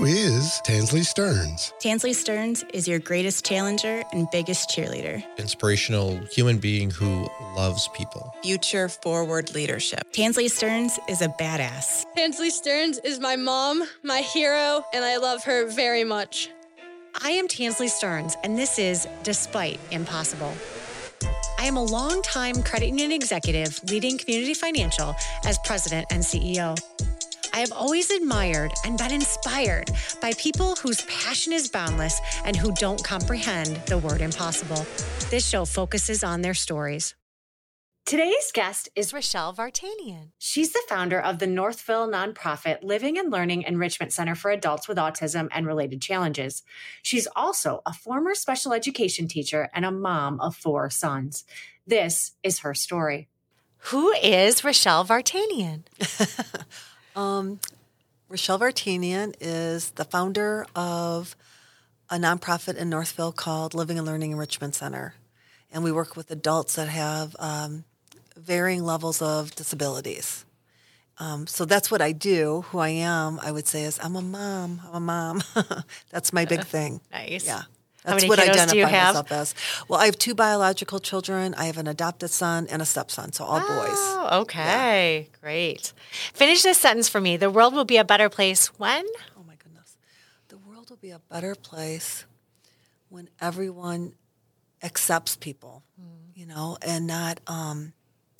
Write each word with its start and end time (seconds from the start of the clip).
Who 0.00 0.06
is 0.06 0.62
Tansley 0.64 1.04
Stearns? 1.04 1.74
Tansley 1.78 2.14
Stearns 2.14 2.64
is 2.72 2.88
your 2.88 2.98
greatest 2.98 3.44
challenger 3.44 4.02
and 4.14 4.26
biggest 4.30 4.70
cheerleader. 4.70 5.22
Inspirational 5.36 6.16
human 6.32 6.56
being 6.56 6.90
who 6.90 7.28
loves 7.54 7.86
people. 7.88 8.34
Future 8.42 8.88
forward 8.88 9.54
leadership. 9.54 10.10
Tansley 10.14 10.48
Stearns 10.48 10.98
is 11.06 11.20
a 11.20 11.28
badass. 11.28 12.06
Tansley 12.16 12.48
Stearns 12.48 12.96
is 13.04 13.20
my 13.20 13.36
mom, 13.36 13.82
my 14.02 14.20
hero, 14.20 14.82
and 14.94 15.04
I 15.04 15.18
love 15.18 15.44
her 15.44 15.66
very 15.68 16.04
much. 16.04 16.48
I 17.22 17.32
am 17.32 17.46
Tansley 17.46 17.90
Stearns, 17.90 18.38
and 18.42 18.56
this 18.56 18.78
is 18.78 19.06
Despite 19.22 19.78
Impossible. 19.90 20.54
I 21.58 21.66
am 21.66 21.76
a 21.76 21.84
longtime 21.84 22.62
credit 22.62 22.88
union 22.88 23.12
executive 23.12 23.78
leading 23.90 24.16
Community 24.16 24.54
Financial 24.54 25.14
as 25.44 25.58
president 25.58 26.06
and 26.10 26.22
CEO. 26.22 26.74
I 27.52 27.60
have 27.60 27.72
always 27.72 28.10
admired 28.10 28.72
and 28.84 28.96
been 28.96 29.12
inspired 29.12 29.90
by 30.20 30.32
people 30.34 30.76
whose 30.76 31.02
passion 31.02 31.52
is 31.52 31.68
boundless 31.68 32.20
and 32.44 32.56
who 32.56 32.72
don't 32.72 33.02
comprehend 33.02 33.76
the 33.86 33.98
word 33.98 34.20
impossible. 34.20 34.86
This 35.30 35.46
show 35.46 35.64
focuses 35.64 36.22
on 36.22 36.42
their 36.42 36.54
stories. 36.54 37.14
Today's 38.06 38.50
guest 38.52 38.88
is 38.96 39.12
Rachelle 39.12 39.54
Vartanian. 39.54 40.30
She's 40.38 40.72
the 40.72 40.82
founder 40.88 41.20
of 41.20 41.38
the 41.38 41.46
Northville 41.46 42.08
nonprofit 42.08 42.82
Living 42.82 43.18
and 43.18 43.30
Learning 43.30 43.62
Enrichment 43.62 44.12
Center 44.12 44.34
for 44.34 44.50
Adults 44.50 44.88
with 44.88 44.98
Autism 44.98 45.48
and 45.52 45.66
Related 45.66 46.02
Challenges. 46.02 46.62
She's 47.02 47.28
also 47.36 47.82
a 47.86 47.92
former 47.92 48.34
special 48.34 48.72
education 48.72 49.28
teacher 49.28 49.68
and 49.74 49.84
a 49.84 49.92
mom 49.92 50.40
of 50.40 50.56
four 50.56 50.90
sons. 50.90 51.44
This 51.86 52.32
is 52.42 52.60
her 52.60 52.74
story. 52.74 53.28
Who 53.84 54.12
is 54.12 54.62
Rachelle 54.62 55.06
Vartanian? 55.06 55.84
Um, 57.16 57.60
Rachelle 58.30 58.60
Vartanian 58.60 59.34
is 59.40 59.90
the 59.92 60.04
founder 60.04 60.66
of 60.74 61.36
a 62.08 62.16
nonprofit 62.16 62.76
in 62.76 62.88
Northville 62.90 63.32
called 63.32 63.74
Living 63.74 63.98
and 63.98 64.06
Learning 64.06 64.32
Enrichment 64.32 64.74
Center. 64.74 65.14
And 65.72 65.84
we 65.84 65.92
work 65.92 66.16
with 66.16 66.30
adults 66.30 66.74
that 66.76 66.88
have 66.88 67.36
um, 67.38 67.84
varying 68.36 68.82
levels 68.82 69.22
of 69.22 69.54
disabilities. 69.54 70.44
Um, 71.18 71.46
so 71.46 71.64
that's 71.64 71.90
what 71.90 72.00
I 72.00 72.12
do. 72.12 72.62
Who 72.70 72.78
I 72.78 72.88
am, 72.88 73.38
I 73.40 73.52
would 73.52 73.66
say, 73.66 73.82
is 73.82 73.98
I'm 74.02 74.16
a 74.16 74.22
mom. 74.22 74.80
I'm 74.88 74.94
a 74.94 75.00
mom. 75.00 75.42
that's 76.10 76.32
my 76.32 76.44
big 76.44 76.64
thing. 76.64 77.00
Nice. 77.12 77.46
Yeah. 77.46 77.62
That's 78.04 78.26
what 78.26 78.38
I 78.38 78.44
identify 78.44 78.72
do 78.72 78.78
you 78.78 78.86
have? 78.86 79.14
myself 79.14 79.32
as. 79.32 79.54
Well, 79.88 80.00
I 80.00 80.06
have 80.06 80.16
two 80.16 80.34
biological 80.34 81.00
children. 81.00 81.54
I 81.54 81.64
have 81.64 81.76
an 81.76 81.86
adopted 81.86 82.30
son 82.30 82.66
and 82.70 82.80
a 82.80 82.86
stepson, 82.86 83.32
so 83.32 83.44
all 83.44 83.60
boys. 83.60 83.68
Oh, 83.68 84.40
okay. 84.42 85.28
Great. 85.40 85.92
Finish 86.32 86.62
this 86.62 86.78
sentence 86.78 87.08
for 87.08 87.20
me. 87.20 87.36
The 87.36 87.50
world 87.50 87.74
will 87.74 87.84
be 87.84 87.98
a 87.98 88.04
better 88.04 88.28
place 88.28 88.68
when? 88.78 89.04
Oh 89.38 89.42
my 89.46 89.54
goodness. 89.56 89.96
The 90.48 90.58
world 90.58 90.88
will 90.88 90.96
be 90.96 91.10
a 91.10 91.20
better 91.30 91.54
place 91.54 92.24
when 93.10 93.28
everyone 93.40 94.14
accepts 94.82 95.36
people, 95.36 95.82
mm. 96.00 96.06
you 96.34 96.46
know, 96.46 96.78
and 96.80 97.06
not, 97.06 97.40
um, 97.46 97.92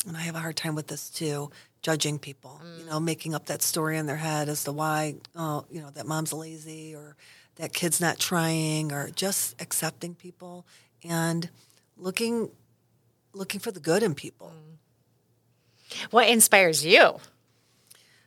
and 0.07 0.17
I 0.17 0.21
have 0.21 0.37
a 0.37 0.39
hard 0.39 0.57
time 0.57 0.75
with 0.75 0.87
this 0.87 1.11
too, 1.11 1.51
judging 1.83 2.19
people, 2.19 2.63
you 2.79 2.87
know, 2.87 2.99
mm. 2.99 3.05
making 3.05 3.35
up 3.35 3.47
that 3.47 3.61
story 3.61 3.99
in 3.99 4.07
their 4.07 4.17
head 4.17 4.49
as 4.49 4.65
to 4.65 4.73
why, 4.73 5.17
oh, 5.37 5.67
you 5.71 5.83
know, 5.83 5.91
that 5.91 6.07
mom's 6.07 6.33
lazy 6.33 6.95
or 6.95 7.17
that 7.57 7.73
kid's 7.73 8.01
not 8.01 8.19
trying 8.19 8.93
or 8.93 9.11
just 9.11 9.61
accepting 9.61 10.15
people 10.15 10.67
and 11.05 11.51
looking, 11.97 12.51
looking 13.33 13.61
for 13.61 13.71
the 13.71 13.81
good 13.81 14.03
in 14.03 14.15
people. 14.15 14.53
What 16.11 16.29
inspires 16.29 16.85
you? 16.85 17.17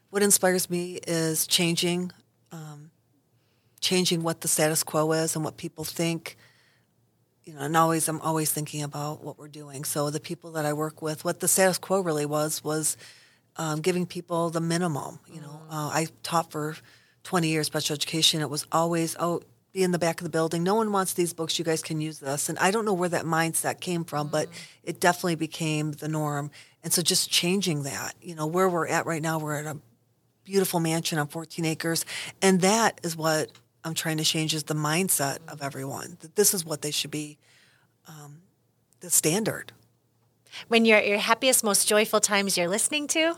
What 0.10 0.22
inspires 0.22 0.70
me 0.70 1.00
is 1.08 1.48
changing, 1.48 2.12
um, 2.52 2.92
changing 3.82 4.22
what 4.22 4.42
the 4.42 4.48
status 4.48 4.84
quo 4.84 5.12
is 5.14 5.36
and 5.36 5.44
what 5.44 5.58
people 5.58 5.84
think. 5.84 6.38
You 7.46 7.54
know, 7.54 7.62
and 7.62 7.76
always 7.76 8.08
I'm 8.08 8.22
always 8.22 8.52
thinking 8.52 8.84
about 8.84 9.24
what 9.24 9.38
we're 9.38 9.48
doing. 9.48 9.84
So 9.84 10.10
the 10.10 10.20
people 10.20 10.52
that 10.52 10.66
I 10.66 10.74
work 10.74 11.02
with, 11.02 11.26
what 11.26 11.40
the 11.40 11.48
status 11.48 11.78
quo 11.78 12.00
really 12.00 12.26
was 12.26 12.64
was 12.64 12.96
um, 13.58 13.82
giving 13.82 14.06
people 14.06 14.50
the 14.50 14.62
minimum. 14.62 15.20
You 15.28 15.42
know, 15.42 15.62
uh, 15.70 15.90
I 15.92 16.08
taught 16.22 16.52
for 16.52 16.76
20 17.24 17.48
years 17.48 17.68
special 17.68 17.94
education. 17.94 18.42
It 18.42 18.50
was 18.50 18.66
always 18.72 19.16
oh. 19.20 19.42
Be 19.72 19.82
in 19.82 19.90
the 19.90 19.98
back 19.98 20.22
of 20.22 20.24
the 20.24 20.30
building. 20.30 20.62
No 20.62 20.76
one 20.76 20.92
wants 20.92 21.14
these 21.14 21.34
books. 21.34 21.58
You 21.58 21.66
guys 21.66 21.82
can 21.82 22.00
use 22.00 22.20
this. 22.20 22.48
And 22.48 22.60
I 22.60 22.70
don't 22.70 22.86
know 22.86 22.94
where 22.94 23.10
that 23.10 23.26
mindset 23.26 23.80
came 23.80 24.04
from, 24.04 24.28
but 24.28 24.48
it 24.84 25.00
definitely 25.00 25.34
became 25.34 25.94
the 25.94 26.08
norm. 26.08 26.52
And 26.84 26.94
so 26.94 27.02
just 27.02 27.32
changing 27.32 27.82
that, 27.82 28.14
you 28.22 28.36
know, 28.36 28.46
where 28.46 28.70
we're 28.70 28.88
at 28.88 29.08
right 29.08 29.20
now, 29.20 29.40
we're 29.40 29.56
at 29.56 29.66
a 29.66 29.80
beautiful 30.44 30.80
mansion 30.80 31.18
on 31.18 31.28
14 31.28 31.66
acres. 31.66 32.06
And 32.40 32.62
that 32.62 33.00
is 33.02 33.18
what 33.18 33.52
I'm 33.84 33.96
trying 33.96 34.18
to 34.18 34.24
change 34.24 34.54
is 34.54 34.66
the 34.66 34.76
mindset 34.76 35.40
of 35.48 35.64
everyone, 35.64 36.18
that 36.20 36.36
this 36.36 36.54
is 36.54 36.64
what 36.64 36.84
they 36.84 36.92
should 36.92 37.10
be, 37.12 37.40
um, 38.08 38.44
the 39.00 39.10
standard. 39.10 39.72
When 40.68 40.86
you're 40.86 41.00
at 41.00 41.08
your 41.08 41.18
happiest, 41.18 41.64
most 41.64 41.88
joyful 41.88 42.20
times 42.20 42.58
you're 42.58 42.70
listening 42.70 43.08
to? 43.08 43.38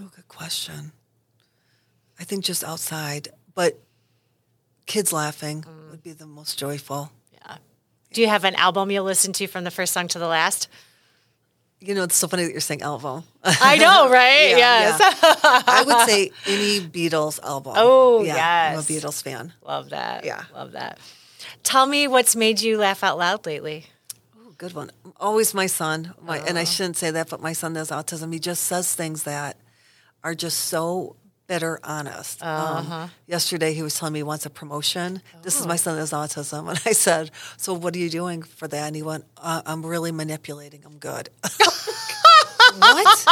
Oh, 0.00 0.10
good 0.14 0.28
question. 0.28 0.92
I 2.18 2.24
think 2.24 2.44
just 2.44 2.64
outside, 2.64 3.28
but 3.54 3.78
kids 4.86 5.12
laughing 5.12 5.64
would 5.90 6.02
be 6.02 6.12
the 6.12 6.26
most 6.26 6.58
joyful. 6.58 7.10
Yeah. 7.32 7.56
Do 8.12 8.20
you 8.20 8.28
have 8.28 8.44
an 8.44 8.54
album 8.54 8.90
you'll 8.90 9.04
listen 9.04 9.32
to 9.34 9.46
from 9.46 9.64
the 9.64 9.70
first 9.70 9.92
song 9.92 10.08
to 10.08 10.18
the 10.18 10.28
last? 10.28 10.68
You 11.80 11.94
know, 11.94 12.04
it's 12.04 12.16
so 12.16 12.26
funny 12.26 12.44
that 12.44 12.52
you're 12.52 12.60
saying 12.60 12.80
album. 12.80 13.24
I 13.44 13.76
know, 13.76 14.08
right? 14.10 14.50
Yeah, 14.50 14.56
yes. 14.56 15.00
yeah. 15.00 15.62
I 15.66 15.84
would 15.86 16.08
say 16.08 16.30
any 16.46 16.80
Beatles 16.80 17.38
album. 17.42 17.74
Oh, 17.76 18.22
yeah, 18.22 18.70
I'm 18.72 18.78
a. 18.78 18.82
Beatles 18.82 19.22
fan. 19.22 19.52
Love 19.62 19.90
that. 19.90 20.24
Yeah. 20.24 20.44
Love 20.54 20.72
that. 20.72 20.98
Tell 21.62 21.84
me 21.84 22.08
what's 22.08 22.34
made 22.34 22.62
you 22.62 22.78
laugh 22.78 23.04
out 23.04 23.18
loud 23.18 23.44
lately. 23.44 23.86
Ooh, 24.38 24.54
good 24.56 24.72
one. 24.72 24.90
Always 25.20 25.52
my 25.52 25.66
son. 25.66 26.14
My, 26.22 26.38
And 26.38 26.58
I 26.58 26.62
oh. 26.62 26.64
shouldn't 26.64 26.96
say 26.96 27.10
that, 27.10 27.28
but 27.28 27.42
my 27.42 27.52
son 27.52 27.74
has 27.74 27.90
autism. 27.90 28.32
He 28.32 28.38
just 28.38 28.64
says 28.64 28.94
things 28.94 29.24
that 29.24 29.58
are 30.24 30.34
just 30.34 30.60
so 30.60 31.16
bitter 31.46 31.78
honest. 31.84 32.42
Um, 32.42 33.10
yesterday, 33.26 33.72
he 33.72 33.82
was 33.82 33.94
telling 33.94 34.12
me 34.12 34.20
he 34.20 34.22
wants 34.24 34.46
a 34.46 34.50
promotion. 34.50 35.22
This 35.42 35.60
is 35.60 35.66
my 35.66 35.76
son 35.76 35.96
has 35.98 36.12
autism. 36.12 36.68
And 36.68 36.80
I 36.84 36.92
said, 36.92 37.30
So 37.56 37.74
what 37.74 37.94
are 37.94 37.98
you 37.98 38.10
doing 38.10 38.42
for 38.42 38.68
that? 38.68 38.86
And 38.86 38.96
he 38.96 39.02
went, 39.02 39.24
uh, 39.36 39.62
I'm 39.66 39.84
really 39.84 40.12
manipulating 40.12 40.82
I'm 40.84 40.98
good. 40.98 41.28
what? 42.78 43.26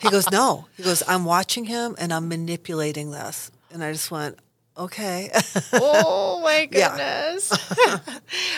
He 0.00 0.10
goes, 0.10 0.30
No. 0.30 0.66
He 0.76 0.82
goes, 0.82 1.02
I'm 1.06 1.24
watching 1.24 1.64
him 1.64 1.96
and 1.98 2.12
I'm 2.12 2.28
manipulating 2.28 3.10
this. 3.10 3.50
And 3.72 3.82
I 3.82 3.92
just 3.92 4.10
went, 4.10 4.38
Okay. 4.76 5.30
Oh 5.72 6.40
my 6.42 6.66
goodness. 6.70 7.52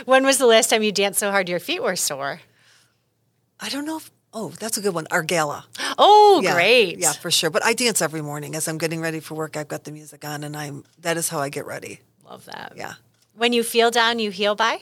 when 0.04 0.25
was 0.25 0.37
the 0.38 0.47
last 0.47 0.69
time 0.69 0.82
you 0.82 0.93
danced 0.93 1.19
so 1.19 1.31
hard 1.31 1.49
your 1.49 1.60
feet 1.60 1.82
were 1.82 1.97
sore? 1.97 2.41
I 3.59 3.69
don't 3.69 3.84
know 3.87 3.97
if, 3.99 4.10
oh, 4.32 4.50
that's 4.60 4.76
a 4.78 4.80
good 4.80 4.94
one. 4.94 5.06
Our 5.10 5.22
gala. 5.22 5.66
Oh, 5.98 6.41
Yeah, 6.42 6.54
great. 6.54 6.98
Yeah, 6.98 7.12
for 7.12 7.30
sure. 7.30 7.50
But 7.50 7.64
I 7.64 7.74
dance 7.74 8.00
every 8.02 8.22
morning 8.22 8.54
as 8.54 8.68
I'm 8.68 8.78
getting 8.78 9.00
ready 9.00 9.20
for 9.20 9.34
work. 9.34 9.56
I've 9.56 9.68
got 9.68 9.84
the 9.84 9.92
music 9.92 10.24
on, 10.24 10.44
and 10.44 10.56
I'm 10.56 10.84
that 11.00 11.16
is 11.16 11.28
how 11.28 11.41
I 11.41 11.48
get 11.50 11.66
ready. 11.66 12.00
Love 12.24 12.44
that. 12.46 12.74
Yeah, 12.76 12.94
When 13.34 13.52
you 13.52 13.62
feel 13.64 13.90
down, 13.90 14.19
you 14.19 14.30
heal 14.30 14.54
by? 14.54 14.80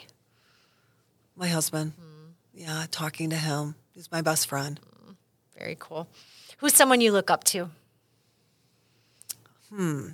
my 1.37 1.48
husband. 1.48 1.92
Hmm. 1.98 2.31
Yeah, 2.53 2.87
talking 2.91 3.31
to 3.31 3.37
him. 3.37 3.75
He's 3.94 4.10
my 4.10 4.22
best 4.22 4.48
friend. 4.48 4.81
Hmm. 5.04 5.12
Very 5.56 5.76
cool. 5.78 6.08
Who's 6.58 6.75
someone 6.75 7.00
you 7.00 7.12
look 7.12 7.31
up 7.31 7.44
to? 7.44 7.70
Hmm. 9.70 10.08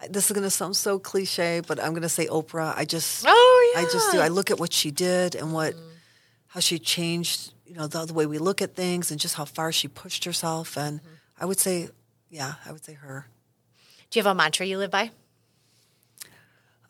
I- 0.00 0.08
This 0.08 0.26
is 0.26 0.32
going 0.32 0.44
to 0.44 0.50
sound 0.50 0.76
so 0.76 0.98
cliche, 0.98 1.60
but 1.66 1.80
I'm 1.80 1.90
going 1.90 2.02
to 2.02 2.08
say 2.08 2.26
Oprah. 2.26 2.74
I 2.76 2.84
just, 2.84 3.24
Oh, 3.26 3.72
yeah, 3.74 3.80
I 3.80 3.84
just 3.84 4.12
do. 4.12 4.20
I 4.20 4.28
look 4.28 4.50
at 4.50 4.58
what 4.60 4.72
she 4.72 4.90
did 4.90 5.34
and 5.34 5.52
what, 5.52 5.74
how 6.48 6.60
she 6.60 6.78
changed. 6.78 7.52
You 7.68 7.74
know, 7.74 7.86
the, 7.86 8.06
the 8.06 8.14
way 8.14 8.26
we 8.26 8.38
look 8.38 8.62
at 8.62 8.74
things 8.74 9.10
and 9.10 9.20
just 9.20 9.34
how 9.34 9.44
far 9.44 9.72
she 9.72 9.88
pushed 9.88 10.24
herself. 10.24 10.76
And 10.76 11.00
mm-hmm. 11.00 11.14
I 11.38 11.44
would 11.44 11.60
say, 11.60 11.90
yeah, 12.30 12.54
I 12.64 12.72
would 12.72 12.84
say 12.84 12.94
her. 12.94 13.26
Do 14.10 14.18
you 14.18 14.24
have 14.24 14.30
a 14.30 14.34
mantra 14.34 14.64
you 14.64 14.78
live 14.78 14.90
by? 14.90 15.10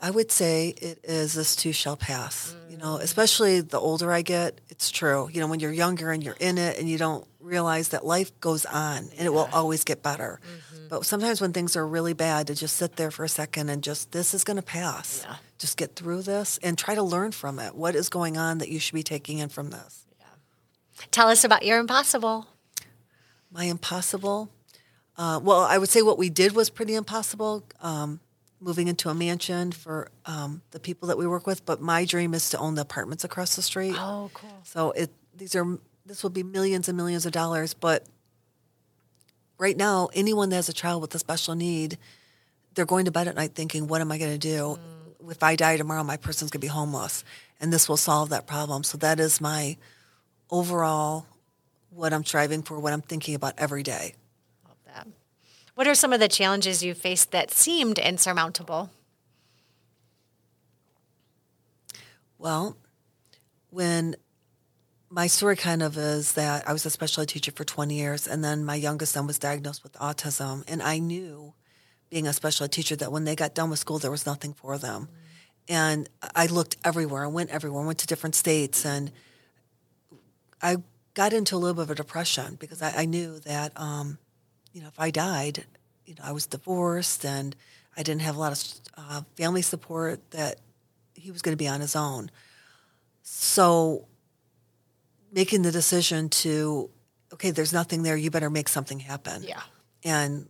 I 0.00 0.10
would 0.10 0.30
say 0.30 0.69
it 0.69 1.00
is 1.02 1.34
this 1.34 1.56
too 1.56 1.72
shall 1.72 1.96
pass. 1.96 2.54
You 2.70 2.76
know, 2.76 2.98
mm. 2.98 3.02
especially 3.02 3.60
the 3.60 3.80
older 3.80 4.12
I 4.12 4.22
get, 4.22 4.60
it's 4.69 4.90
true. 4.90 5.28
You 5.32 5.40
know, 5.40 5.48
when 5.48 5.58
you're 5.58 5.72
younger 5.72 6.12
and 6.12 6.22
you're 6.22 6.36
in 6.38 6.56
it 6.58 6.78
and 6.78 6.88
you 6.88 6.98
don't 6.98 7.26
realize 7.40 7.88
that 7.88 8.06
life 8.06 8.38
goes 8.40 8.64
on 8.64 9.08
and 9.16 9.26
it 9.26 9.32
will 9.32 9.48
always 9.52 9.82
get 9.82 10.02
better. 10.02 10.38
Mm-hmm. 10.42 10.88
But 10.88 11.04
sometimes 11.04 11.40
when 11.40 11.52
things 11.52 11.76
are 11.76 11.86
really 11.86 12.14
bad, 12.14 12.46
to 12.46 12.54
just 12.54 12.76
sit 12.76 12.96
there 12.96 13.10
for 13.10 13.25
a 13.25 13.28
second 13.28 13.69
and 13.69 13.82
just 13.82 14.12
this 14.12 14.34
is 14.34 14.44
going 14.44 14.56
to 14.56 14.62
pass. 14.62 15.26
Just 15.58 15.76
get 15.76 15.96
through 15.96 16.22
this 16.22 16.58
and 16.62 16.78
try 16.78 16.94
to 16.94 17.02
learn 17.02 17.32
from 17.32 17.58
it. 17.58 17.75
What 17.75 17.96
is 17.96 18.08
going 18.08 18.38
on 18.38 18.58
that 18.58 18.69
you 18.69 18.78
should 18.78 18.94
be 18.94 19.02
taking 19.02 19.38
in 19.38 19.48
from 19.48 19.70
this? 19.70 20.06
Tell 21.10 21.28
us 21.28 21.44
about 21.44 21.64
your 21.64 21.78
impossible. 21.78 22.46
My 23.50 23.64
impossible. 23.64 24.50
Uh, 25.16 25.40
well, 25.42 25.60
I 25.60 25.78
would 25.78 25.88
say 25.88 26.02
what 26.02 26.18
we 26.18 26.30
did 26.30 26.52
was 26.52 26.70
pretty 26.70 26.94
impossible. 26.94 27.64
Um, 27.80 28.20
moving 28.60 28.88
into 28.88 29.08
a 29.08 29.14
mansion 29.14 29.72
for 29.72 30.10
um, 30.26 30.62
the 30.72 30.80
people 30.80 31.08
that 31.08 31.18
we 31.18 31.26
work 31.26 31.46
with, 31.46 31.64
but 31.64 31.80
my 31.80 32.04
dream 32.04 32.34
is 32.34 32.50
to 32.50 32.58
own 32.58 32.74
the 32.74 32.82
apartments 32.82 33.24
across 33.24 33.56
the 33.56 33.62
street. 33.62 33.94
Oh, 33.96 34.30
cool. 34.34 34.60
So 34.64 34.90
it 34.92 35.10
these 35.36 35.54
are 35.54 35.78
this 36.04 36.22
will 36.22 36.30
be 36.30 36.42
millions 36.42 36.88
and 36.88 36.96
millions 36.96 37.26
of 37.26 37.32
dollars, 37.32 37.74
but 37.74 38.06
right 39.58 39.76
now 39.76 40.08
anyone 40.14 40.50
that 40.50 40.56
has 40.56 40.68
a 40.68 40.72
child 40.72 41.02
with 41.02 41.14
a 41.14 41.18
special 41.18 41.54
need, 41.54 41.98
they're 42.74 42.86
going 42.86 43.04
to 43.04 43.10
bed 43.10 43.28
at 43.28 43.36
night 43.36 43.54
thinking, 43.54 43.86
what 43.86 44.00
am 44.00 44.10
I 44.10 44.18
going 44.18 44.32
to 44.32 44.38
do? 44.38 44.78
If 45.28 45.42
I 45.42 45.56
die 45.56 45.76
tomorrow, 45.76 46.04
my 46.04 46.16
person's 46.16 46.50
going 46.50 46.60
to 46.60 46.64
be 46.64 46.68
homeless. 46.68 47.24
And 47.60 47.72
this 47.72 47.88
will 47.88 47.96
solve 47.96 48.30
that 48.30 48.46
problem. 48.46 48.84
So 48.84 48.96
that 48.98 49.20
is 49.20 49.40
my 49.40 49.76
overall 50.50 51.26
what 51.90 52.12
I'm 52.12 52.24
striving 52.24 52.62
for, 52.62 52.78
what 52.78 52.92
I'm 52.92 53.02
thinking 53.02 53.34
about 53.34 53.54
every 53.58 53.82
day. 53.82 54.14
Love 54.66 54.76
that. 54.86 55.06
What 55.74 55.86
are 55.86 55.94
some 55.94 56.12
of 56.12 56.20
the 56.20 56.28
challenges 56.28 56.82
you 56.82 56.94
faced 56.94 57.30
that 57.32 57.50
seemed 57.50 57.98
insurmountable? 57.98 58.90
Well, 62.38 62.76
when 63.70 64.16
my 65.10 65.26
story 65.26 65.56
kind 65.56 65.82
of 65.82 65.96
is 65.96 66.34
that 66.34 66.68
I 66.68 66.72
was 66.72 66.84
a 66.84 66.90
special 66.90 67.22
ed 67.22 67.28
teacher 67.28 67.50
for 67.50 67.64
20 67.64 67.94
years, 67.94 68.26
and 68.26 68.44
then 68.44 68.64
my 68.64 68.74
youngest 68.74 69.12
son 69.12 69.26
was 69.26 69.38
diagnosed 69.38 69.82
with 69.82 69.94
autism, 69.94 70.64
and 70.68 70.82
I 70.82 70.98
knew, 70.98 71.54
being 72.10 72.26
a 72.26 72.32
special 72.32 72.64
ed 72.64 72.72
teacher, 72.72 72.96
that 72.96 73.10
when 73.10 73.24
they 73.24 73.34
got 73.34 73.54
done 73.54 73.70
with 73.70 73.78
school, 73.78 73.98
there 73.98 74.10
was 74.10 74.26
nothing 74.26 74.52
for 74.52 74.78
them. 74.78 75.08
And 75.68 76.08
I 76.34 76.46
looked 76.46 76.76
everywhere, 76.84 77.24
I 77.24 77.28
went 77.28 77.50
everywhere, 77.50 77.82
I 77.82 77.86
went 77.86 77.98
to 78.00 78.06
different 78.06 78.34
states, 78.34 78.84
and 78.84 79.10
I 80.62 80.78
got 81.14 81.32
into 81.32 81.56
a 81.56 81.58
little 81.58 81.75
bit 81.75 81.82
of 81.82 81.90
a 81.90 81.94
depression 81.94 82.56
because 82.58 82.82
I, 82.82 82.93
I 82.99 83.05
knew 83.05 83.38
that, 83.40 83.72
um, 83.76 84.19
you 84.72 84.81
know, 84.81 84.88
if 84.88 84.99
I 84.99 85.10
died, 85.10 85.64
you 86.06 86.14
know, 86.14 86.22
I 86.25 86.32
was 86.32 86.46
divorced 86.46 87.25
and 87.25 87.55
I 87.96 88.02
didn't 88.02 88.22
have 88.22 88.37
a 88.37 88.38
lot 88.38 88.52
of 88.52 88.64
uh, 88.96 89.22
family 89.37 89.62
support. 89.62 90.31
That 90.31 90.60
he 91.14 91.31
was 91.31 91.43
going 91.43 91.52
to 91.52 91.56
be 91.56 91.69
on 91.69 91.81
his 91.81 91.96
own. 91.96 92.31
So 93.22 94.06
making 95.32 95.62
the 95.62 95.72
decision 95.72 96.28
to, 96.28 96.90
okay, 97.32 97.50
there's 97.50 97.72
nothing 97.72 98.02
there, 98.02 98.16
you 98.16 98.31
better 98.31 98.50
make 98.50 98.69
something 98.69 99.00
happen. 99.00 99.43
Yeah. 99.43 99.61
And 100.04 100.49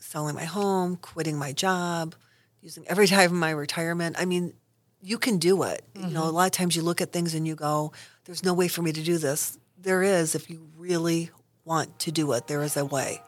selling 0.00 0.34
my 0.34 0.44
home, 0.44 0.96
quitting 0.96 1.36
my 1.36 1.52
job, 1.52 2.14
using 2.62 2.86
every 2.88 3.06
time 3.08 3.32
of 3.32 3.36
my 3.36 3.50
retirement. 3.50 4.16
I 4.18 4.24
mean, 4.24 4.54
you 5.02 5.18
can 5.18 5.38
do 5.38 5.62
it. 5.62 5.82
You 5.94 6.08
know, 6.08 6.22
a 6.22 6.26
mm-hmm. 6.26 6.36
lot 6.36 6.46
of 6.46 6.52
times 6.52 6.76
you 6.76 6.82
look 6.82 7.00
at 7.00 7.12
things 7.12 7.34
and 7.34 7.46
you 7.46 7.54
go, 7.54 7.92
there's 8.24 8.44
no 8.44 8.54
way 8.54 8.68
for 8.68 8.82
me 8.82 8.92
to 8.92 9.02
do 9.02 9.18
this. 9.18 9.58
There 9.78 10.02
is 10.02 10.34
if 10.34 10.50
you 10.50 10.68
really 10.76 11.30
want 11.64 11.98
to 12.00 12.12
do 12.12 12.32
it. 12.32 12.46
There 12.46 12.62
is 12.62 12.76
a 12.76 12.84
way. 12.84 13.20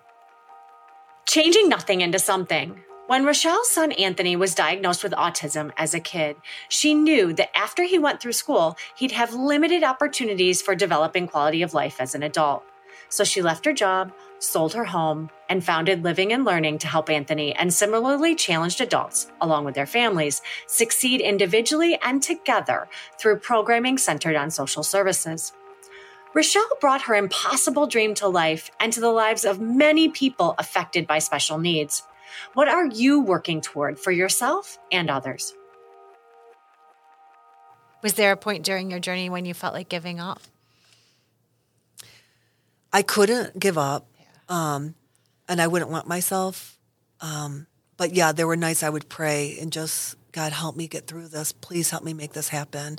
Changing 1.27 1.69
nothing 1.69 2.01
into 2.01 2.19
something. 2.19 2.81
When 3.09 3.25
Rachelle's 3.25 3.71
son 3.71 3.93
Anthony 3.93 4.37
was 4.37 4.55
diagnosed 4.55 5.03
with 5.03 5.13
autism 5.13 5.73
as 5.79 5.95
a 5.95 6.01
kid, 6.01 6.37
she 6.69 6.95
knew 6.95 7.33
that 7.35 7.57
after 7.57 7.85
he 7.85 7.99
went 7.99 8.21
through 8.21 8.33
school, 8.33 8.77
he'd 8.97 9.13
have 9.13 9.33
limited 9.33 9.83
opportunities 9.83 10.61
for 10.61 10.75
developing 10.75 11.27
quality 11.27 11.63
of 11.63 11.73
life 11.75 12.01
as 12.01 12.15
an 12.15 12.23
adult. 12.23 12.65
So 13.09 13.25
she 13.25 13.41
left 13.41 13.65
her 13.65 13.73
job, 13.73 14.13
sold 14.39 14.75
her 14.75 14.85
home, 14.85 15.31
and 15.49 15.65
founded 15.65 16.05
Living 16.05 16.33
and 16.33 16.45
Learning 16.45 16.79
to 16.79 16.87
help 16.87 17.11
Anthony 17.11 17.55
and 17.55 17.73
similarly 17.73 18.35
challenged 18.35 18.81
adults, 18.81 19.31
along 19.41 19.65
with 19.65 19.75
their 19.75 19.87
families, 19.87 20.43
succeed 20.67 21.21
individually 21.21 21.99
and 22.03 22.23
together 22.23 22.89
through 23.19 23.39
programming 23.39 23.99
centered 23.99 24.37
on 24.37 24.51
social 24.51 24.83
services. 24.83 25.53
Rachelle 26.35 26.79
brought 26.81 27.03
her 27.03 27.15
impossible 27.15 27.87
dream 27.87 28.15
to 28.15 28.29
life 28.29 28.71
and 28.79 28.93
to 28.93 29.01
the 29.01 29.11
lives 29.11 29.45
of 29.45 29.61
many 29.61 30.09
people 30.09 30.55
affected 30.59 31.07
by 31.07 31.19
special 31.19 31.59
needs. 31.59 32.03
What 32.55 32.69
are 32.69 32.87
you 32.87 33.21
working 33.21 33.61
toward 33.61 33.99
for 33.99 34.13
yourself 34.13 34.79
and 34.93 35.11
others? 35.11 35.55
Was 38.03 38.15
there 38.15 38.31
a 38.31 38.37
point 38.37 38.65
during 38.65 38.91
your 38.91 39.01
journey 39.01 39.29
when 39.29 39.45
you 39.45 39.55
felt 39.55 39.75
like 39.75 39.89
giving 39.89 40.21
up? 40.21 40.41
I 42.93 43.03
couldn't 43.03 43.59
give 43.59 43.77
up, 43.77 44.07
um, 44.49 44.95
and 45.49 45.61
I 45.61 45.67
wouldn't 45.67 45.91
want 45.91 46.07
myself. 46.07 46.79
Um, 47.21 47.67
but 47.97 48.15
yeah, 48.15 48.33
there 48.33 48.47
were 48.47 48.57
nights 48.57 48.83
I 48.83 48.91
would 48.91 49.09
pray 49.09 49.59
and 49.61 49.73
just, 49.73 50.17
God, 50.33 50.53
help 50.53 50.77
me 50.77 50.87
get 50.87 51.07
through 51.07 51.29
this. 51.29 51.53
Please 51.53 51.91
help 51.91 52.05
me 52.05 52.15
make 52.15 52.33
this 52.33 52.49
happen. 52.49 52.99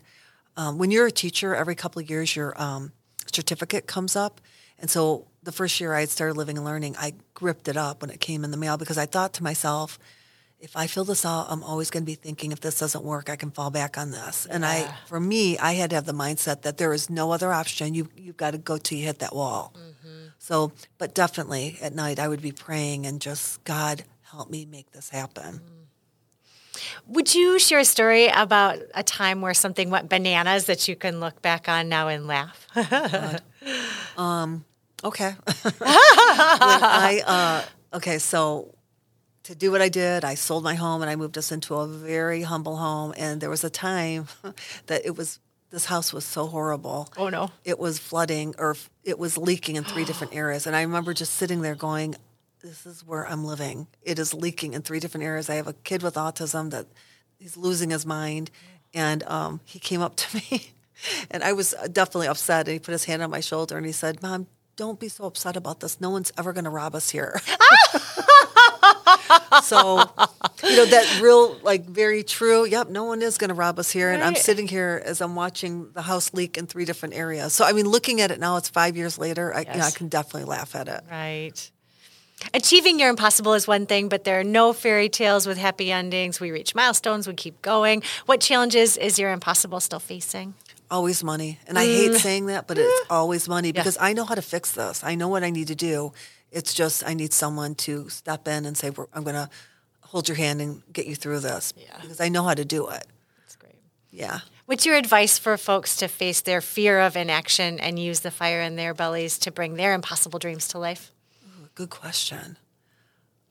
Um, 0.58 0.78
when 0.78 0.92
you're 0.92 1.08
a 1.08 1.12
teacher, 1.12 1.56
every 1.56 1.76
couple 1.76 2.02
of 2.02 2.10
years 2.10 2.36
your 2.36 2.60
um, 2.62 2.92
certificate 3.32 3.88
comes 3.88 4.16
up, 4.16 4.42
and 4.78 4.90
so 4.90 5.28
the 5.44 5.52
first 5.52 5.80
year 5.80 5.94
I 5.94 6.02
had 6.02 6.10
started 6.10 6.36
living 6.36 6.58
and 6.58 6.66
learning, 6.66 6.96
I 6.98 7.14
gripped 7.34 7.68
it 7.68 7.78
up 7.78 8.02
when 8.02 8.10
it 8.10 8.20
came 8.20 8.44
in 8.44 8.52
the 8.52 8.58
mail 8.58 8.78
because 8.78 8.98
I 8.98 9.06
thought 9.06 9.34
to 9.34 9.44
myself, 9.44 10.00
if 10.60 10.76
I 10.76 10.88
fill 10.88 11.06
this 11.06 11.26
out, 11.26 11.48
I'm 11.50 11.64
always 11.64 11.90
going 11.90 12.04
to 12.04 12.06
be 12.06 12.16
thinking 12.16 12.52
if 12.52 12.60
this 12.60 12.80
doesn't 12.80 13.04
work, 13.04 13.30
I 13.30 13.38
can 13.38 13.50
fall 13.52 13.70
back 13.70 13.98
on 13.98 14.12
this. 14.12 14.46
And 14.46 14.66
I, 14.66 14.94
for 15.08 15.20
me, 15.20 15.58
I 15.58 15.74
had 15.74 15.92
to 15.92 15.96
have 15.96 16.06
the 16.06 16.14
mindset 16.14 16.64
that 16.64 16.78
there 16.78 16.92
is 16.92 17.10
no 17.10 17.32
other 17.32 17.54
option. 17.54 17.94
You 17.94 18.10
you've 18.18 18.36
got 18.36 18.52
to 18.52 18.58
go 18.58 18.78
till 18.78 18.98
you 18.98 19.06
hit 19.06 19.20
that 19.20 19.34
wall. 19.34 19.74
So, 20.40 20.72
but 20.98 21.14
definitely 21.14 21.78
at 21.82 21.94
night 21.94 22.18
I 22.18 22.28
would 22.28 22.42
be 22.42 22.52
praying 22.52 23.06
and 23.06 23.22
just 23.22 23.64
God 23.66 24.04
help 24.32 24.50
me 24.50 24.66
make 24.66 24.92
this 24.92 25.10
happen. 25.10 25.62
Would 27.08 27.36
you 27.36 27.60
share 27.60 27.80
a 27.80 27.86
story 27.86 28.28
about 28.28 28.80
a 28.96 29.04
time 29.04 29.42
where 29.42 29.54
something 29.54 29.90
went 29.90 30.10
bananas 30.10 30.66
that 30.66 30.88
you 30.88 30.96
can 30.96 31.20
look 31.20 31.42
back 31.42 31.68
on 31.68 31.90
now 31.90 32.08
and 32.08 32.26
laugh? 32.26 32.68
Okay. 35.04 35.36
I 35.82 37.24
uh, 37.26 37.98
okay, 37.98 38.18
so 38.20 38.74
to 39.44 39.56
do 39.56 39.72
what 39.72 39.82
I 39.82 39.90
did, 39.90 40.24
I 40.24 40.36
sold 40.36 40.64
my 40.64 40.76
home 40.76 41.02
and 41.02 41.10
I 41.10 41.16
moved 41.16 41.38
us 41.38 41.52
into 41.52 41.76
a 41.76 41.88
very 41.88 42.44
humble 42.44 42.78
home. 42.78 43.14
And 43.18 43.42
there 43.42 43.50
was 43.50 43.64
a 43.64 43.70
time 43.70 44.28
that 44.88 45.06
it 45.06 45.18
was 45.18 45.40
this 45.72 45.86
house 45.86 46.12
was 46.12 46.26
so 46.26 46.48
horrible. 46.48 47.10
Oh, 47.18 47.30
no. 47.30 47.52
It 47.64 47.80
was 47.80 48.00
flooding 48.00 48.56
or 48.58 48.76
it 49.04 49.20
was 49.20 49.38
leaking 49.38 49.76
in 49.76 49.84
three 49.84 50.06
different 50.06 50.36
areas. 50.36 50.66
And 50.68 50.76
I 50.76 50.82
remember 50.82 51.14
just 51.14 51.36
sitting 51.36 51.62
there 51.62 51.76
going, 51.76 52.16
"This 52.62 52.86
is 52.86 53.06
where 53.06 53.28
I'm 53.28 53.46
living. 53.46 53.88
It 54.02 54.20
is 54.20 54.34
leaking 54.34 54.74
in 54.74 54.82
three 54.82 55.00
different 55.00 55.26
areas. 55.26 55.50
I 55.50 55.56
have 55.56 55.68
a 55.68 55.74
kid 55.74 56.02
with 56.04 56.16
autism 56.16 56.72
that 56.72 56.88
he's 57.38 57.56
losing 57.58 57.90
his 57.92 58.06
mind." 58.06 58.52
And 58.94 59.24
um, 59.24 59.60
he 59.66 59.80
came 59.80 60.02
up 60.02 60.16
to 60.18 60.38
me. 60.52 60.72
And 61.32 61.44
I 61.44 61.54
was 61.54 61.76
definitely 61.92 62.28
upset. 62.28 62.68
And 62.68 62.74
he 62.74 62.80
put 62.80 62.92
his 62.92 63.06
hand 63.06 63.22
on 63.22 63.30
my 63.30 63.40
shoulder 63.40 63.78
and 63.78 63.86
he 63.86 63.92
said, 63.92 64.22
Mom, 64.22 64.48
don't 64.76 65.00
be 65.00 65.10
so 65.10 65.26
upset 65.26 65.56
about 65.56 65.80
this. 65.80 66.02
No 66.02 66.10
one's 66.10 66.32
ever 66.38 66.54
going 66.54 66.64
to 66.64 66.70
rob 66.70 66.96
us 66.96 67.10
here. 67.10 67.40
so, 69.64 70.10
you 70.64 70.76
know, 70.76 70.86
that 70.86 71.20
real, 71.22 71.58
like, 71.64 71.86
very 71.86 72.24
true. 72.24 72.66
Yep, 72.66 72.90
no 72.90 73.06
one 73.06 73.22
is 73.22 73.38
going 73.38 73.50
to 73.50 73.54
rob 73.54 73.80
us 73.80 73.90
here. 73.92 74.12
And 74.12 74.24
I'm 74.24 74.36
sitting 74.36 74.68
here 74.68 75.02
as 75.06 75.22
I'm 75.22 75.36
watching 75.36 75.92
the 75.94 76.02
house 76.02 76.34
leak 76.34 76.58
in 76.58 76.68
three 76.68 76.86
different 76.86 77.16
areas. 77.16 77.54
So, 77.54 77.66
I 77.66 77.72
mean, 77.74 77.88
looking 77.88 78.22
at 78.22 78.32
it 78.32 78.40
now, 78.40 78.58
it's 78.58 78.70
five 78.70 78.98
years 78.98 79.18
later. 79.18 79.54
I, 79.54 79.62
you 79.62 79.78
know, 79.78 79.86
I 79.86 79.92
can 79.92 80.08
definitely 80.08 80.46
laugh 80.50 80.76
at 80.76 80.88
it. 80.88 81.02
Right. 81.10 81.72
Achieving 82.54 83.00
your 83.00 83.10
impossible 83.10 83.54
is 83.54 83.68
one 83.68 83.86
thing, 83.86 84.08
but 84.08 84.24
there 84.24 84.40
are 84.40 84.46
no 84.46 84.72
fairy 84.72 85.10
tales 85.10 85.46
with 85.46 85.58
happy 85.58 85.92
endings. 85.92 86.40
We 86.40 86.52
reach 86.52 86.74
milestones, 86.74 87.28
we 87.28 87.34
keep 87.34 87.62
going. 87.62 88.02
What 88.28 88.40
challenges 88.40 88.96
is 88.96 89.20
your 89.20 89.32
impossible 89.34 89.82
still 89.82 90.00
facing? 90.00 90.54
Always 90.90 91.22
money. 91.24 91.60
And 91.68 91.78
I 91.78 91.84
hate 91.86 92.16
saying 92.16 92.46
that, 92.48 92.66
but 92.66 92.78
it's 92.78 93.06
always 93.10 93.50
money 93.50 93.72
Mm. 93.72 93.76
Yeah. 93.76 93.82
because 93.82 93.98
I 94.00 94.14
know 94.14 94.24
how 94.24 94.36
to 94.36 94.42
fix 94.42 94.72
this. 94.72 95.04
I 95.04 95.16
know 95.16 95.28
what 95.28 95.44
I 95.44 95.50
need 95.50 95.68
to 95.68 95.76
do. 95.76 96.14
It's 96.52 96.74
just 96.74 97.06
I 97.06 97.14
need 97.14 97.34
someone 97.34 97.76
to 97.76 98.08
step 98.10 98.48
in 98.48 98.66
and 98.66 98.76
say, 98.78 98.88
I'm 99.14 99.24
going 99.24 99.36
to 99.36 99.50
hold 100.10 100.28
your 100.28 100.38
hand 100.38 100.60
and 100.60 100.82
get 100.92 101.06
you 101.06 101.16
through 101.16 101.40
this 101.40 101.72
because 102.02 102.20
I 102.20 102.30
know 102.30 102.44
how 102.44 102.56
to 102.56 102.66
do 102.66 102.88
it. 102.90 103.06
That's 103.38 103.56
great. 103.56 103.76
Yeah. 104.12 104.40
What's 104.66 104.86
your 104.86 104.96
advice 104.96 105.38
for 105.38 105.56
folks 105.56 105.96
to 105.98 106.08
face 106.08 106.42
their 106.42 106.62
fear 106.62 107.00
of 107.00 107.16
inaction 107.16 107.80
and 107.80 108.00
use 108.00 108.22
the 108.22 108.32
fire 108.32 108.62
in 108.62 108.76
their 108.76 108.94
bellies 108.96 109.38
to 109.40 109.52
bring 109.52 109.76
their 109.76 109.94
impossible 109.94 110.40
dreams 110.40 110.68
to 110.70 110.80
life? 110.80 111.12
Good 111.76 111.92
question. 111.92 112.58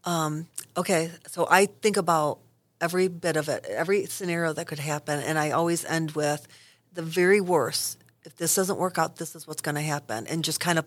Um, 0.04 0.48
okay, 0.76 1.12
so 1.28 1.46
I 1.48 1.66
think 1.66 1.96
about 1.96 2.38
every 2.80 3.08
bit 3.08 3.36
of 3.36 3.48
it, 3.48 3.64
every 3.68 4.06
scenario 4.06 4.52
that 4.52 4.66
could 4.66 4.78
happen, 4.78 5.20
and 5.20 5.38
I 5.38 5.50
always 5.52 5.84
end 5.84 6.12
with 6.12 6.46
the 6.92 7.02
very 7.02 7.40
worst. 7.40 7.98
If 8.24 8.36
this 8.36 8.54
doesn't 8.54 8.78
work 8.78 8.98
out, 8.98 9.16
this 9.16 9.34
is 9.36 9.46
what's 9.46 9.62
going 9.62 9.76
to 9.76 9.80
happen, 9.80 10.26
and 10.26 10.44
just 10.44 10.60
kind 10.60 10.78
of 10.78 10.86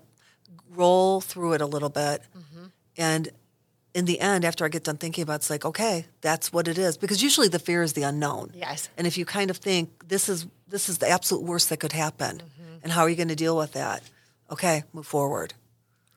roll 0.69 1.21
through 1.21 1.53
it 1.53 1.61
a 1.61 1.65
little 1.65 1.89
bit. 1.89 2.21
And 2.97 3.29
in 3.93 4.05
the 4.05 4.19
end, 4.19 4.45
after 4.45 4.65
I 4.65 4.69
get 4.69 4.83
done 4.83 4.97
thinking 4.97 5.23
about, 5.23 5.33
it, 5.33 5.35
it's 5.37 5.49
like, 5.49 5.65
okay, 5.65 6.05
that's 6.21 6.53
what 6.53 6.67
it 6.67 6.77
is, 6.77 6.97
because 6.97 7.21
usually 7.21 7.47
the 7.47 7.59
fear 7.59 7.83
is 7.83 7.93
the 7.93 8.03
unknown. 8.03 8.51
Yes. 8.53 8.89
And 8.97 9.05
if 9.05 9.17
you 9.17 9.25
kind 9.25 9.49
of 9.49 9.57
think 9.57 10.07
this 10.07 10.29
is 10.29 10.47
this 10.67 10.87
is 10.87 10.99
the 10.99 11.09
absolute 11.09 11.43
worst 11.43 11.69
that 11.69 11.77
could 11.77 11.91
happen, 11.91 12.41
and 12.83 12.91
how 12.91 13.01
are 13.01 13.09
you 13.09 13.15
going 13.15 13.27
to 13.27 13.35
deal 13.35 13.57
with 13.57 13.73
that? 13.73 14.01
Okay, 14.49 14.83
move 14.93 15.05
forward. 15.05 15.53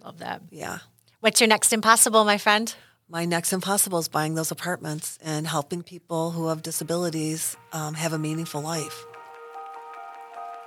Love 0.04 0.18
that. 0.18 0.42
Yeah. 0.50 0.78
What's 1.20 1.40
your 1.40 1.48
next 1.48 1.72
impossible, 1.72 2.24
my 2.24 2.38
friend? 2.38 2.74
My 3.08 3.24
next 3.24 3.52
impossible 3.52 3.98
is 3.98 4.08
buying 4.08 4.34
those 4.34 4.50
apartments 4.50 5.18
and 5.22 5.46
helping 5.46 5.82
people 5.82 6.30
who 6.30 6.48
have 6.48 6.62
disabilities 6.62 7.56
um, 7.72 7.94
have 7.94 8.12
a 8.12 8.18
meaningful 8.18 8.60
life. 8.60 9.04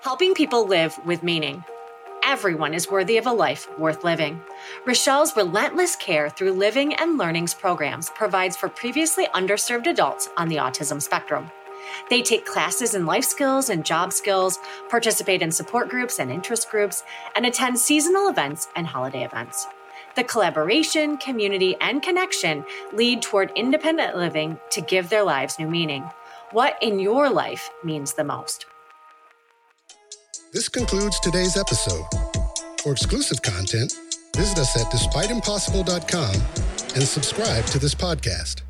Helping 0.02 0.34
people 0.34 0.68
live 0.68 0.98
with 1.06 1.24
meaning. 1.24 1.64
Everyone 2.28 2.74
is 2.74 2.92
worthy 2.92 3.16
of 3.16 3.26
a 3.26 3.32
life 3.32 3.70
worth 3.80 4.04
living. 4.04 4.42
Rachelle's 4.86 5.38
relentless 5.38 5.96
care 5.96 6.30
through 6.30 6.52
Living 6.52 6.94
and 6.96 7.18
Learning's 7.18 7.54
programs 7.54 8.10
provides 8.10 8.58
for 8.58 8.68
previously 8.68 9.28
underserved 9.28 9.88
adults 9.88 10.28
on 10.36 10.50
the 10.50 10.58
autism 10.58 11.02
spectrum. 11.02 11.50
They 12.10 12.22
take 12.22 12.46
classes 12.46 12.96
in 12.96 13.06
life 13.06 13.24
skills 13.24 13.70
and 13.70 13.86
job 13.86 14.12
skills, 14.12 14.60
participate 14.90 15.42
in 15.42 15.54
support 15.54 15.88
groups 15.88 16.20
and 16.20 16.30
interest 16.30 16.70
groups, 16.70 17.02
and 17.34 17.46
attend 17.46 17.80
seasonal 17.80 18.28
events 18.28 18.68
and 18.76 18.86
holiday 18.86 19.24
events. 19.24 19.66
The 20.18 20.26
collaboration, 20.26 21.16
community, 21.16 21.78
and 21.80 22.04
connection 22.04 22.66
lead 22.92 23.22
toward 23.22 23.54
independent 23.56 24.18
living 24.18 24.60
to 24.72 24.82
give 24.82 25.08
their 25.08 25.24
lives 25.24 25.60
new 25.60 25.70
meaning. 25.70 26.04
What 26.52 26.78
in 26.82 27.00
your 27.00 27.30
life 27.30 27.70
means 27.86 28.16
the 28.16 28.26
most? 28.26 28.66
This 30.54 30.70
concludes 30.70 31.20
today's 31.20 31.58
episode. 31.58 32.06
For 32.82 32.94
exclusive 32.94 33.42
content, 33.42 33.94
visit 34.36 34.58
us 34.58 34.78
at 34.78 34.92
despiteimpossible.com 34.94 36.36
and 36.96 37.04
subscribe 37.04 37.66
to 37.66 37.80
this 37.80 37.94
podcast. 37.94 38.62